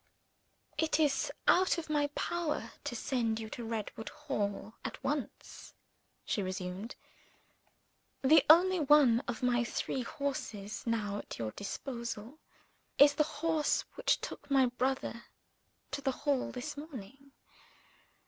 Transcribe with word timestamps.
"It 0.79 0.99
is 0.99 1.31
out 1.47 1.77
of 1.77 1.87
my 1.87 2.07
power 2.15 2.71
to 2.85 2.95
send 2.95 3.39
you 3.39 3.51
to 3.51 3.63
Redwood 3.63 4.09
Hall 4.09 4.73
at 4.83 5.03
once," 5.03 5.75
she 6.25 6.41
resumed. 6.41 6.95
"The 8.23 8.43
only 8.49 8.79
one 8.79 9.19
of 9.27 9.43
my 9.43 9.63
three 9.63 10.01
horses 10.01 10.87
now 10.87 11.19
at 11.19 11.37
your 11.37 11.51
disposal 11.51 12.39
is 12.97 13.13
the 13.13 13.23
horse 13.45 13.81
which 13.93 14.19
took 14.21 14.49
my 14.49 14.65
brother 14.65 15.25
to 15.91 16.01
the 16.01 16.11
Hall 16.25 16.51
this 16.51 16.75
morning. 16.75 17.33